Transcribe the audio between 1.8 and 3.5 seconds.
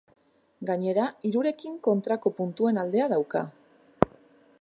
kontrako puntuen aldea dauka.